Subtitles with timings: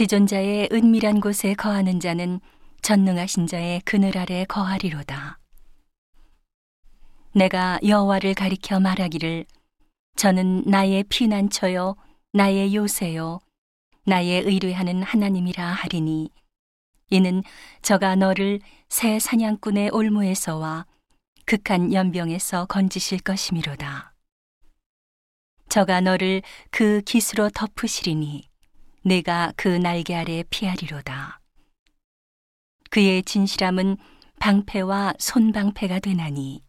[0.00, 2.40] 지존자의 은밀한 곳에 거하는 자는
[2.80, 5.38] 전능하신 자의 그늘 아래 거하리로다.
[7.34, 9.44] 내가 여호와를 가리켜 말하기를
[10.16, 11.96] 저는 나의 피난처요
[12.32, 13.40] 나의 요새요
[14.06, 16.30] 나의 의뢰하는 하나님이라 하리니
[17.10, 17.42] 이는
[17.82, 20.86] 저가 너를 새 사냥꾼의 올무에서와
[21.44, 24.14] 극한 연병에서 건지실 것이미로다.
[25.68, 26.40] 저가 너를
[26.70, 28.49] 그 기수로 덮으시리니
[29.02, 31.40] 내가 그 날개 아래 피하리로다.
[32.90, 33.96] 그의 진실함은
[34.40, 36.62] 방패와 손방패가 되나니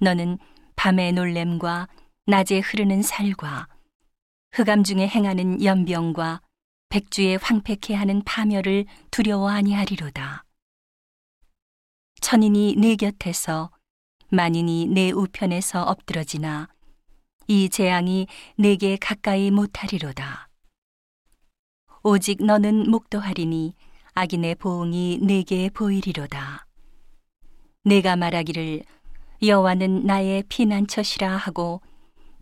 [0.00, 0.38] 너는
[0.76, 1.88] 밤의 놀램과
[2.26, 3.68] 낮에 흐르는 살과
[4.52, 6.40] 흑암 중에 행하는 연병과
[6.88, 10.44] 백주에 황폐케 하는 파멸을 두려워 아니하리로다.
[12.20, 13.70] 천인이 내 곁에서
[14.30, 16.68] 만인이 내 우편에서 엎드러지나
[17.46, 20.47] 이 재앙이 내게 가까이 못하리로다.
[22.02, 23.74] 오직 너는 목도하리니
[24.14, 26.66] 악인의 보응이 내게 보이리로다.
[27.84, 28.82] 내가 말하기를
[29.42, 31.80] 여호와는 나의 피난처시라 하고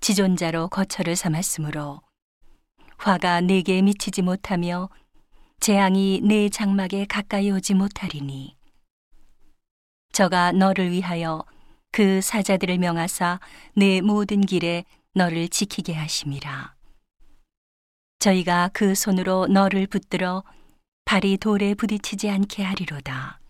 [0.00, 2.00] 지존자로 거처를 삼았으므로
[2.98, 4.88] 화가 내게 미치지 못하며
[5.60, 8.56] 재앙이 내 장막에 가까이 오지 못하리니
[10.12, 11.44] 저가 너를 위하여
[11.92, 13.40] 그 사자들을 명하사
[13.74, 16.75] 내 모든 길에 너를 지키게 하심이라
[18.18, 20.42] 저희가 그 손으로 너를 붙들어
[21.04, 23.40] 발이 돌에 부딪히지 않게 하리로다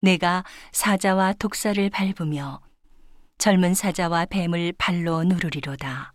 [0.00, 2.60] 내가 사자와 독사를 밟으며
[3.38, 6.12] 젊은 사자와 뱀을 발로 누르리로다.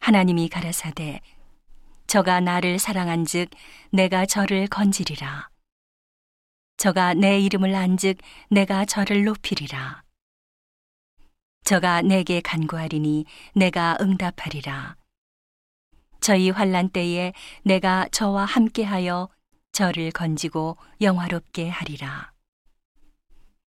[0.00, 1.20] 하나님이 가라사대
[2.06, 3.50] 저가 나를 사랑한즉
[3.90, 5.48] 내가 저를 건지리라.
[6.76, 8.18] 저가 내 이름을 안즉
[8.50, 10.02] 내가 저를 높이리라.
[11.64, 14.96] 저가 내게 간구하리니 내가 응답하리라.
[16.20, 19.28] 저희 환란 때에 내가 저와 함께하여
[19.72, 22.32] 저를 건지고 영화롭게 하리라.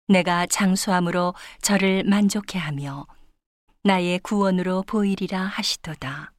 [0.08, 3.06] 내가 장수함으로 저를 만족해 하며
[3.84, 6.32] 나의 구원으로 보이리라 하시도다.